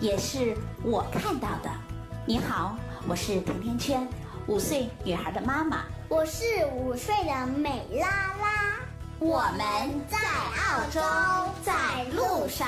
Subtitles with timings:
[0.00, 1.70] 也是我看到的。
[2.24, 2.74] 你好，
[3.06, 4.08] 我是甜甜圈，
[4.46, 5.82] 五岁女孩的妈妈。
[6.08, 6.42] 我是
[6.74, 8.80] 五岁的美拉拉。
[9.18, 11.00] 我们在澳洲，
[11.62, 12.66] 在路上。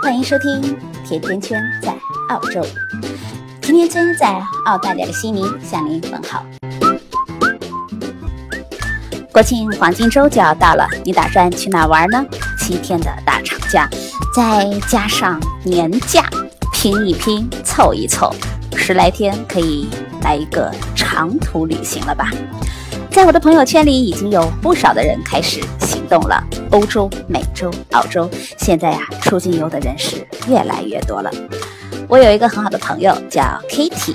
[0.00, 0.62] 欢迎收听
[1.08, 1.92] 《甜甜圈在
[2.28, 2.60] 澳洲》。
[3.60, 6.44] 甜甜圈在澳大利亚的悉尼向您问好。
[9.32, 12.22] 国庆黄金周就要到了，你打算去哪玩呢？
[12.58, 13.88] 七天的大长假，
[14.34, 16.28] 再加上年假，
[16.70, 18.30] 拼一拼，凑一凑，
[18.76, 19.88] 十来天可以
[20.20, 22.30] 来一个长途旅行了吧？
[23.10, 26.44] 在我的朋友圈里，已经有不少的人开始行动了。
[26.70, 31.30] 欧洲、美洲、澳洲，现在呀，出境游的人是越来越多了。
[32.06, 34.14] 我有一个很好的朋友叫 Kitty，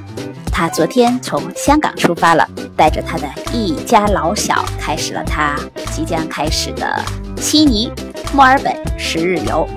[0.57, 2.43] 他昨天从香港出发了，
[2.75, 5.55] 带着他的一家老小，开始了他
[5.91, 6.99] 即将开始的
[7.39, 7.91] 悉尼、
[8.33, 9.69] 墨尔本十日游。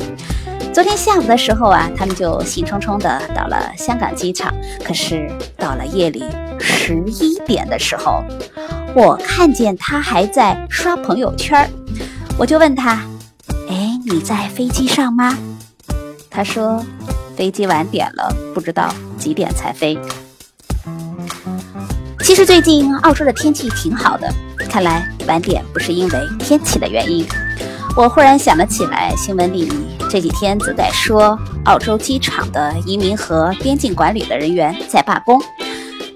[0.72, 4.54] 昨天下午的时候啊，他们就兴冲冲的到了香港机场。
[4.82, 6.24] 可是到了夜里
[6.58, 8.24] 十一点的时候，
[8.94, 11.70] 我看见他还在刷朋友圈
[12.38, 13.04] 我就问他
[13.68, 15.36] ：“哎，你在飞机上吗？”
[16.30, 16.82] 他说
[17.36, 19.98] ：“飞机晚点了，不知道几点才飞。”
[22.30, 24.32] 其实最近澳洲的天气挺好的，
[24.68, 27.26] 看来晚点不是因为天气的原因。
[27.96, 29.68] 我忽然想了起来，新闻里
[30.08, 35.42] 这几天都在说澳洲机场的移民和边境管理的人员在罢工，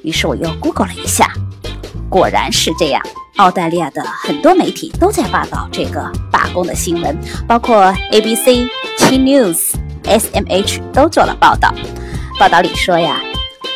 [0.05, 1.29] 于是我又 Google 了一下，
[2.09, 3.03] 果然是这样。
[3.39, 8.45] 澳大利亚的很多媒体都在报道这个罢工的新闻，包括 ABC、
[9.01, 9.73] T News、
[10.05, 11.75] SMH 都做了报道。
[12.39, 13.21] 报道里说呀，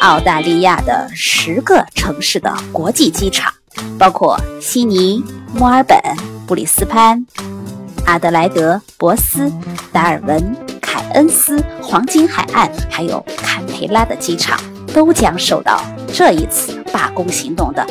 [0.00, 3.52] 澳大利亚的十个城市的国际机场，
[3.98, 5.22] 包括悉尼、
[5.52, 5.98] 墨尔本、
[6.46, 7.24] 布里斯班。
[8.06, 9.52] 阿德莱德、博斯、
[9.92, 14.58] 达尔文、凯恩斯、黄金海岸，还有坎培拉的机场，
[14.94, 15.82] 都将受到
[16.14, 17.84] 这一次罢工行动的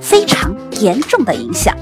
[0.00, 1.74] 非常严重的影响。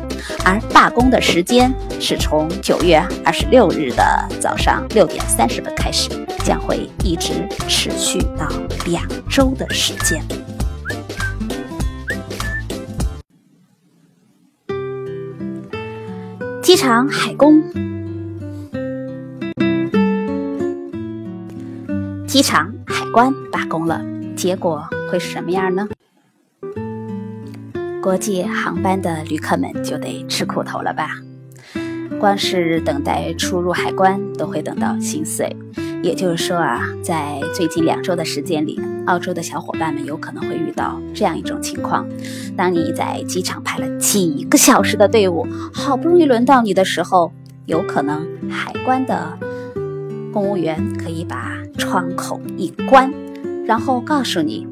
[0.44, 6.08] 而罢工的时间是从九月二十六日的早上六点三十分开始，
[6.44, 8.48] 将会一直持续到
[8.86, 10.22] 两周的时间。
[16.62, 17.60] 机场海工，
[22.28, 24.00] 机场海关罢工了，
[24.36, 25.88] 结果会是什么样呢？
[28.02, 31.10] 国际航班的旅客们就得吃苦头了吧？
[32.18, 35.54] 光是等待出入海关都会等到心碎。
[36.02, 42.08] 也就是说啊，在最近两周的时间里，澳洲的小伙伴们有可能会遇到这样一种情况：
[42.56, 47.30] 当你在机场排了几个小时的队伍，好不容易轮到你的时候，
[47.66, 49.38] 有可能海关的
[50.32, 53.12] 公务员可以把窗口一关，
[53.66, 54.66] 然后告诉你，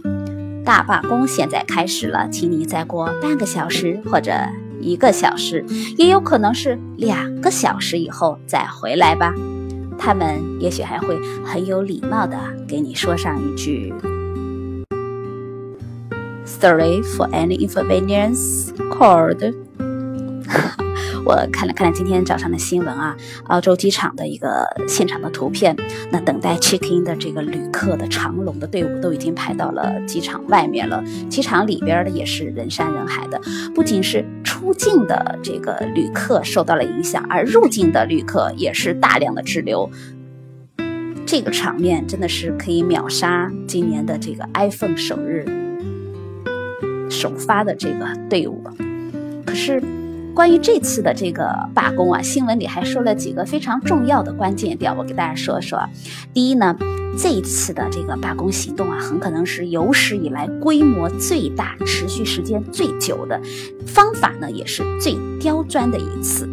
[0.69, 4.35] 大罢工现在开始了，请你再过半个小时或者
[4.83, 5.65] 一个小时，
[5.97, 9.33] 也有可能是两个小时以后再回来吧。
[9.99, 12.37] 他们也许还会很有礼貌的
[12.69, 13.95] 给你说上一句
[16.45, 19.55] ：“Sorry for any inconvenience caused。”
[21.25, 23.15] 我看了看了今天早上的新闻啊，
[23.45, 25.77] 澳洲机场的一个现场的图片，
[26.11, 33.41] 那等待 check in 的这个旅客的长龙的队伍都已经排到了机场外面了，机场里边的也是人山人海的，
[33.75, 39.91] 不仅是出境的这个旅客受到了影响，而入境的旅客也是大量的滞留，
[41.27, 45.45] 这个场面真的是可以秒杀今年的这个 iPhone 首日
[47.11, 48.63] 首发的这个队伍，
[49.45, 49.83] 可是。
[50.39, 55.83] 关于这次的这个罢工啊，新闻里还说了几个非常重要的关键点，我给大家说说。
[56.33, 56.77] 第一呢，
[57.19, 63.41] 这一次的这个罢工行动啊，很可能是有史以来规模最大、持续时间最久的，
[63.85, 66.49] 方法呢也是最刁钻的一次。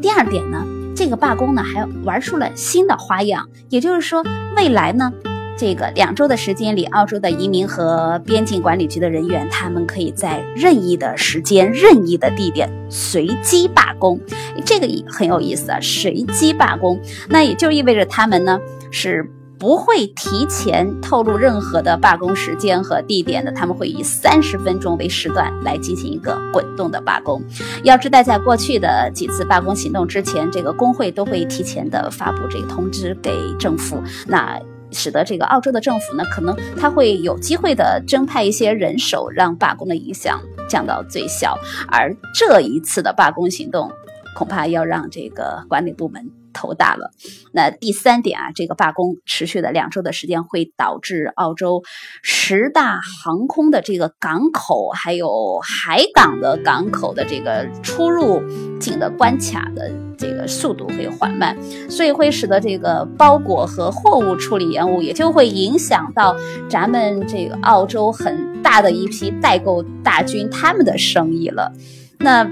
[0.00, 0.64] 第二点呢，
[0.96, 4.24] 这个罢工呢还玩出了新的花样，也就是说，
[4.56, 5.12] 未来呢，
[5.56, 14.20] 这个两周的时间里，澳洲的移民和边境管理局的人员，他们可以在任意的时间、任意的地点随机罢工。
[14.66, 18.58] 这个很有意思啊，随机罢工，那也就意味着他们呢
[18.90, 27.40] 是不会提前透露任何的罢工时间和地点的，他们会以三十分钟为时段来进行一个滚动的罢工。
[27.84, 34.02] 要知道，在过去的几次罢工行动之前，这个工会都会提前的发布这个通知给政府。
[34.26, 34.60] 那
[34.94, 41.58] 使得这个澳洲的政府呢，可能他会有机会的增派一些人手，让罢工的影响降到最小。
[41.88, 43.90] 而这一次的罢工行动，
[44.34, 46.43] 恐怕要让这个管理部门。
[46.54, 47.10] 头大了。
[47.52, 51.82] 那第三点啊，这个罢工持续的两周的时间，会导致澳洲
[52.22, 58.40] 十大航空的这个港口，还有海港的港口的这个出入
[58.80, 61.56] 境的关卡的这个速度会缓慢，
[61.90, 66.36] 所以会使得这个包裹和货物处理延误，也就会影响到
[66.70, 71.72] 咱们这个澳洲很大的一批代购大军他们的生意了。
[72.18, 72.44] 那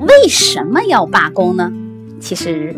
[0.00, 1.70] 为什么要罢工呢？
[2.22, 2.72] 其实，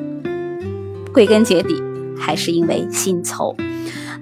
[1.12, 1.74] 归根结底
[2.18, 3.54] 还是因为薪酬。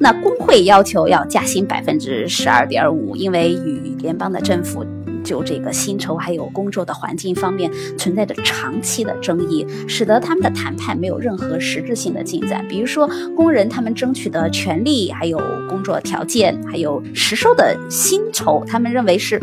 [0.00, 4.84] 那工会要求要加薪百分之十二点五，因为与联邦的政府
[5.22, 12.66] 就这个薪酬还有工作的环境方面存在着长期的争议，使得他们的谈判没有任何实质性的进展。
[12.66, 19.40] 比如说，工人他们争取的权利、还有工作条件、还有实收的薪酬，他们认为是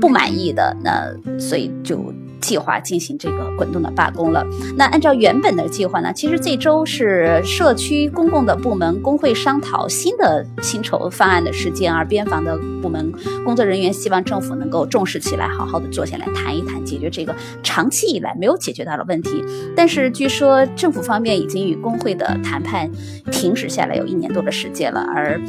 [0.00, 0.76] 不满意的。
[0.84, 2.14] 那所以就。
[2.40, 4.44] 计划进行这个滚动的罢工了。
[4.76, 13.12] 那按照原本的计划呢，其实这周是社区公共的部门工会商讨新的薪酬方案的时间，而边防的部门
[13.44, 19.44] 工作人员希望政府能够重视起来，好好的坐下来谈一谈，解决这个长期以来没有解决到的问题。
[19.76, 22.90] 但是据说政府方面已经与工会的谈判
[23.30, 25.40] 停止下来有一年多的时间了，而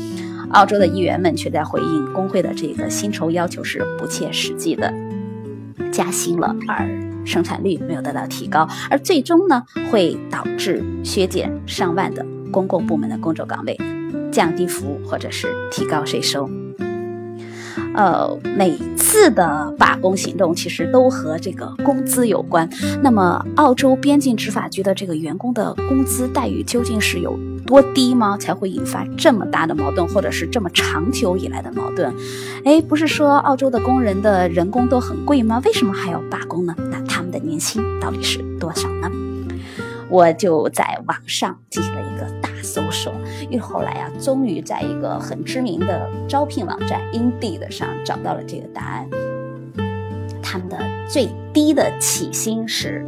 [0.51, 4.93] 澳洲的议员们却在回应工会的这个薪酬要求是不切实际的。
[5.91, 6.87] 加薪了，而
[7.25, 13.77] 生产率没有得到提高，而最终呢，会导致削减上万的公共部门的工作岗位，
[14.31, 16.49] 降低服务或者是提高税收。
[17.95, 22.69] 呃，每次的罢工行动其实都和这个工资有关。
[23.01, 28.37] 那么，澳洲边境执法局的这个员工的工资待遇究竟是有多低吗？
[28.37, 32.13] 才会引发这么大的矛盾，或者是这么长久以来的矛盾？
[32.63, 35.61] 哎，不是说澳洲的工人的人工都很贵吗？
[35.65, 36.75] 为什么还要罢工呢？
[36.89, 39.11] 那他们的年薪到底是多少呢？
[40.09, 43.13] 我就在网上进行了一个大搜索，
[43.51, 49.09] 又后来啊，终于在一个很知名的招聘网站 Indeed 上找到了这个答案。
[50.41, 50.77] 他们的
[51.07, 53.05] 最低的起薪是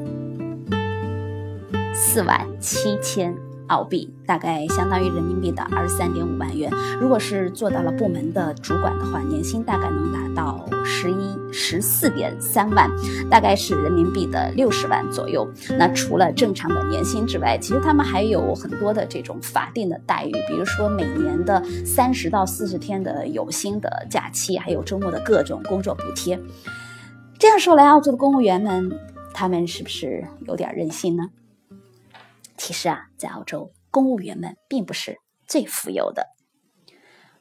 [1.93, 3.33] 四万七千。
[3.67, 6.71] 澳币大概相当于人民币的二十三点五万元。
[6.99, 12.89] 如果是做到了部门的主管的话，年薪大概能达到十一十四点三万，
[13.29, 15.47] 大概是人民币的六十万左右。
[15.77, 26.39] 那除了正常的年薪之外，其实他们还有很多的这种法定的待遇，比如说每年的三十到四十天的有薪的假期，还有周末的各种工作补贴。
[27.39, 28.91] 这样说来，澳洲的公务员们，
[29.33, 31.23] 他们是不是有点任性呢？
[32.57, 35.17] 其实啊，在澳洲，公务员们并不是
[35.47, 36.27] 最富有的。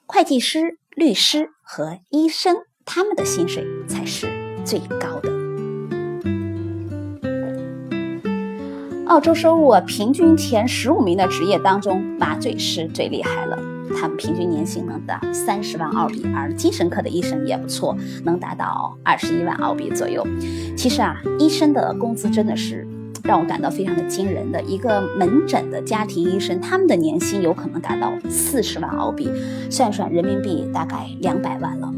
[0.06, 4.26] 会计师、律师和医生，他们的薪水才是
[4.64, 5.30] 最高的。
[9.06, 13.56] 澳洲收入平均前十五名的职业当中，麻醉师最厉害了，
[14.00, 20.26] 他们平均年薪能达三十万澳币，而精神科的医生也不错，能达到二十一万澳币左右。
[20.76, 22.88] 其实啊，医生的工资真的是。
[23.24, 29.30] 让我感到非常的惊人的一个门诊的家庭医生，他们的年薪有可能达到四十万澳币，
[29.70, 31.92] 算算人民币大概两百万了。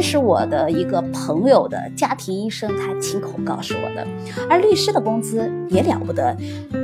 [0.00, 4.06] 这是我的一个朋友的家庭医生，他亲口告诉我的。
[4.48, 6.34] 而律师的工资也了不得，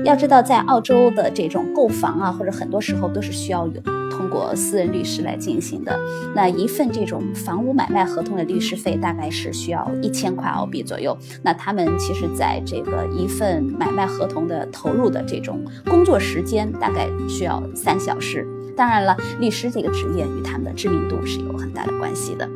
[0.04, 3.80] 要知道在澳洲的这种购房啊，或者很多时候都是需要有
[4.11, 5.99] 通过私人律师来进行的。
[6.35, 11.16] 那一份这种房屋买卖合同的律师费大概是需要一千块澳币左右。
[11.42, 18.46] 那他们其实在这个一份买卖合同的投入的这种工作时间大概需要三小时。
[18.76, 22.46] 当然了，律师这个职业与他们的知名度是有很大的关系的。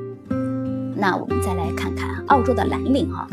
[1.00, 3.26] 那我们再来看看澳洲的蓝领哈，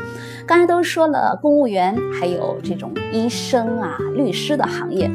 [0.45, 5.11] 刚才都说了公务员，还有这种医生啊、律师的行业。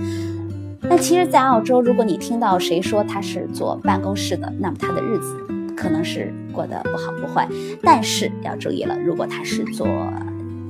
[0.82, 5.34] 那其实，在澳洲，如果你听到谁说他是做办公室的，那么他的日子
[5.74, 7.48] 可能是过得不好不坏。
[7.82, 9.86] 但是要注意了，如果他是做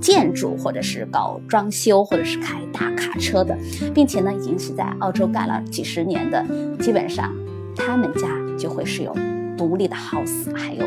[0.01, 3.59] 建筑，或者是搞装修，或者是开大卡车的，
[3.93, 6.45] 并且呢，已经是在澳洲干了几十年的，
[6.79, 7.33] 基本上
[7.75, 9.17] 他们家就会是有
[9.57, 10.85] 独立的 house，还有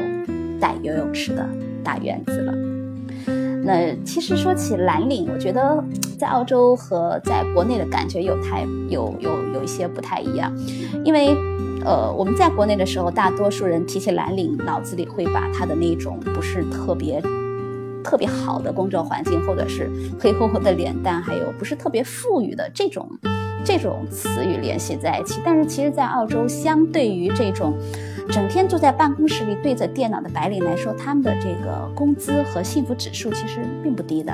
[0.66, 1.48] 带游泳池的
[1.84, 2.52] 大院子了。
[3.64, 5.84] 那其实说起蓝领，我觉得
[6.18, 10.52] 在澳洲和在国内的感觉有太有有有一些不太一样，
[11.04, 11.36] 因为
[11.84, 17.22] 呃我们在国内的时候，大多数人提起蓝领，脑子里会把他的那种不是特别
[18.06, 23.10] 特别好的工作环境，或者是黑乎乎的脸蛋，还有不是特别富裕的这种
[23.66, 25.42] 这种词语联系在一起。
[25.44, 27.74] 但是其实，在澳洲，相对于这种。
[28.28, 34.34] 整天坐在办公室里对着电脑的白领来说，他们的这个工资和幸福指数其实并不低的。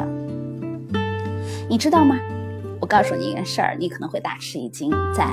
[1.70, 2.18] 你知道吗？
[2.80, 4.92] 我告诉你一件事儿，你可能会大吃一惊。
[5.14, 5.26] 在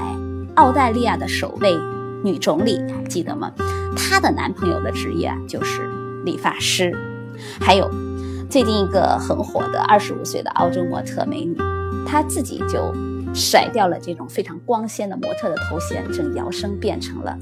[0.57, 1.73] 澳大利亚的首位
[2.25, 3.52] 女总理，还记得吗？
[3.97, 5.88] 她的男朋友的职业就是
[6.25, 6.92] 理发师。
[7.61, 7.88] 还有
[8.50, 11.55] 最近一个很火的二十五岁的澳洲模特美女，
[12.07, 12.95] 她自己就
[13.35, 17.37] 甩掉了这种非常光鲜的模特的头衔，正摇身变成了。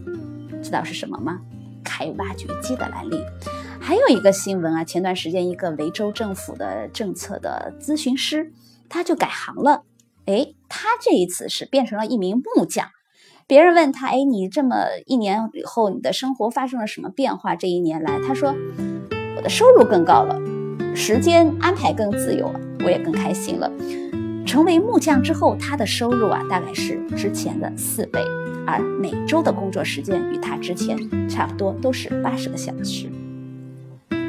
[0.60, 1.38] 知道是什么吗？
[1.84, 3.24] 开挖掘机的蓝领。
[3.80, 8.52] 还有一个新闻啊，前段时间一个维州政府的政策的咨询师，
[8.88, 9.84] 他就改行了。
[10.24, 12.88] 哎，他这一次是变成了一名木匠。
[13.46, 17.54] 别人问他，哎，你这么一年以后，你的生活发生了什么变化？
[17.54, 18.52] 这一年来，他说，
[19.36, 20.36] 我的收入更高了，
[20.96, 22.50] 时间安排更自由，
[22.82, 23.70] 我也更开心了。
[24.46, 28.18] 成为木匠之后，他的收入啊，大概是之前的四倍。
[28.66, 30.96] 而每周的工作时间与他之前
[31.28, 33.10] 差不多，都是八十个小时。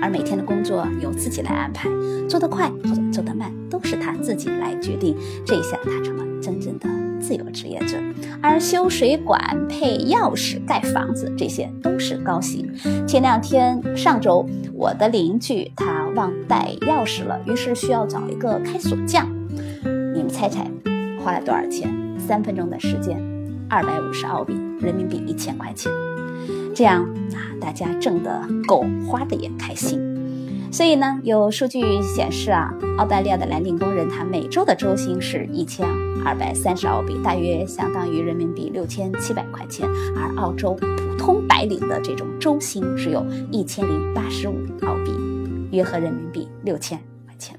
[0.01, 1.89] 而每天的工作由自己来安排，
[2.27, 5.15] 做得快或者做得慢，都是他自己来决定。
[5.45, 7.97] 这一下，他成了真正的自由职业者。
[8.41, 12.69] 而修水管、配钥匙、盖房子，这些都是高薪。
[13.07, 19.27] 前两天，上周，我的邻居他忘带钥匙了，于是需要找一个开锁匠。
[20.13, 20.69] 你们猜猜，
[21.23, 21.93] 花了多少钱？
[22.17, 23.17] 三分钟的时间。
[23.69, 25.91] 二百五十澳币，人民币一千块钱，
[26.73, 30.06] 这样啊，大家挣的够，花的也开心。
[30.69, 35.87] 所以呢，有数据显示啊，澳大利亚的蓝领工人他每周的周薪是一千
[36.23, 39.87] 二百三十澳币，大约相当于人民币六千七百块钱。
[40.15, 45.11] 而澳洲普通白领的这种周薪只有一千零八十五澳币，
[45.71, 47.57] 约合人民币六千块钱。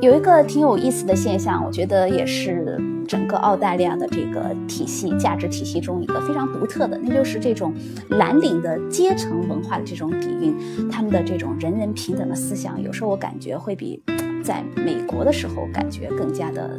[0.00, 2.93] 有一个挺有意思的现象，我觉得也是。
[3.14, 7.72] 整个澳大利亚的这个体系价值体系中，一个非常独特的，那就是这种
[8.08, 10.52] 蓝领的阶层文化的这种底蕴，
[10.90, 14.02] 他们的这种人人平等的思想，有时候我感觉会比
[14.42, 16.76] 在美国的时候感觉更加的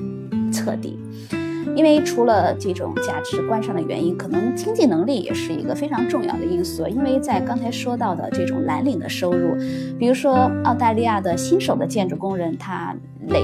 [0.51, 0.99] 彻底。
[1.73, 6.85] 因为除了这种价值观上的原因，可能经济能力也是一个非常重要的因素。
[6.85, 9.55] 因为在刚才说到的这种蓝领的收入，
[9.97, 12.93] 比如说澳大利亚的新手的建筑工人，他
[13.29, 13.39] 垒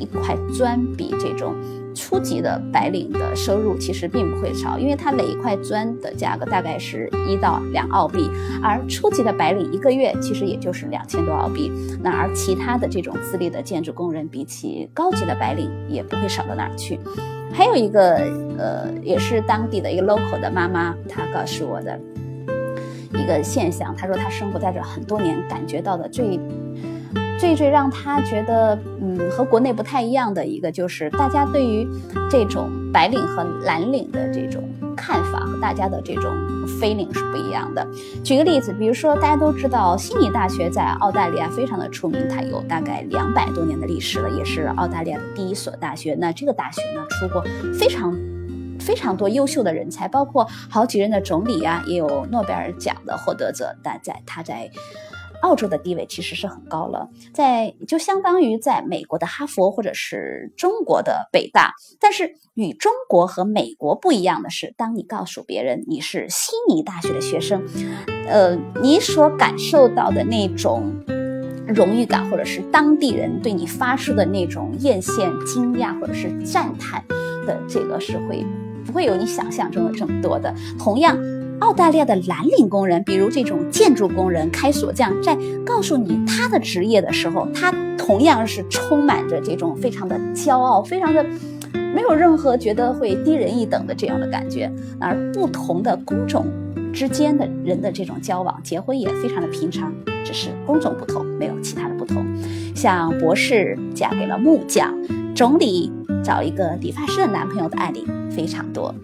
[0.00, 1.54] 一块砖比这种。
[1.98, 8.30] 初级的白领的收入其实并不会少，因为他垒一块砖的价格大概是一到两澳币，
[8.62, 11.72] 而初级的白领一个月其实也就是两千多澳币。
[12.00, 17.00] 那而其他的这种资历的建筑工人，比起高级的白领也不会少到哪儿去。
[17.52, 18.14] 还有一个
[18.56, 21.98] 呃，也是当地的一个 local 的妈妈，她告诉我的
[23.12, 26.38] 一个现象，她说她生活在这很多年，感觉到的最。
[27.38, 31.88] 最最让他觉得，嗯，和国内不太一样的一个，就是大家对于
[32.28, 34.62] 这种白领和蓝领的这种
[34.96, 36.34] 看法和大家的这种
[36.66, 37.86] feeling 是不一样的。
[38.24, 46.16] 举个例子，比如说大家都知道悉尼大学在澳大利亚非常的出名，它有大概两百多年的历史了，也是澳大利亚的第一所大学。
[46.18, 47.44] 那这个大学呢，出过
[47.78, 48.18] 非常
[48.80, 53.76] 非常多优秀的人才，包括好几任的总理啊，也有诺贝尔奖的获得者。
[53.80, 54.68] 但在他在
[55.42, 61.72] 澳洲的地位其实是很高了，在就相当于在美国的哈佛或者是中国的北大。
[62.00, 67.62] 但是与中国和美国不一样的是，当你告诉别人你是悉尼大学的学生，
[68.26, 70.92] 呃，你所感受到的那种
[71.66, 77.04] 荣誉感，或者是当地人对你发出的那种艳羡、惊讶或者是赞叹
[77.46, 78.44] 的这个是会
[78.84, 80.52] 不会有你想象中的这么多的？
[80.78, 81.16] 同样。
[81.60, 91.24] 澳大利亚的蓝领工人，比如这种建筑工人、开锁匠，在告诉你他的职业的时候，他同样是充满着这种非常的骄傲，非常的
[91.94, 94.70] 没有任何觉得会低人一等的这样的感觉。
[95.00, 96.46] 而不同的工种
[96.92, 99.92] 之间的人的这种交往、结婚也非常的平常，
[100.24, 102.24] 只是工种不同，没有其他的不同。
[102.74, 104.94] 像博士嫁给了木匠，
[105.34, 108.94] 总理找一个理发师的男朋友的案例非常多。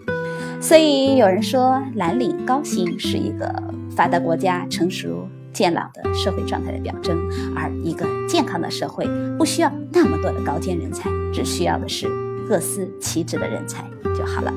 [0.65, 3.53] 所以有人说，蓝领高薪是一个
[3.95, 7.15] 发达国家成熟健朗的社会状态的表征，
[7.55, 9.07] 而一个健康的社会
[9.37, 12.07] 不需要那么多的高尖人才，只需要的是
[12.49, 13.85] 各司其职的人才
[14.17, 14.51] 就好了。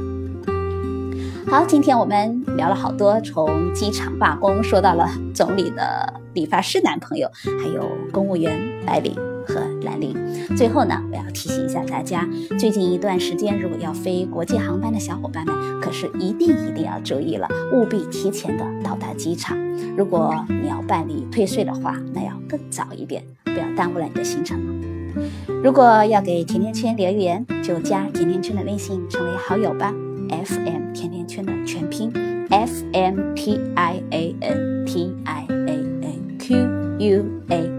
[1.46, 7.30] 好，今天我们聊了好多，从机场罢工说到了总理的理发师男朋友，
[7.62, 9.14] 还有公务员白领
[9.48, 10.14] 和来临。
[10.56, 12.28] 最后呢，我要提醒一下大家，
[12.58, 19.58] 最近一段时间如果要飞国际航班的小伙伴们，可是一定一定要注意了，务必提前的到达机场。
[19.96, 24.74] 如果你要办理退税的话，那要更早一点，不要耽误了你的行程了。
[25.64, 29.92] 如果要给甜甜圈留言，就加甜甜圈的微信成为好友吧。
[30.30, 32.12] F M 甜甜圈的全拼
[32.50, 36.56] ，F M T I A N T I A N Q
[36.98, 37.77] U A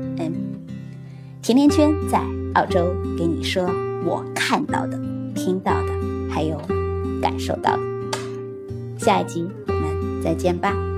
[1.50, 2.22] 甜甜圈在
[2.53, 3.63] 澳洲给你说
[4.06, 5.00] 我看到的、
[5.34, 5.91] 听到的，
[6.29, 6.56] 还有
[7.20, 7.82] 感受到的。
[9.00, 10.88] 下一集我们再见吧。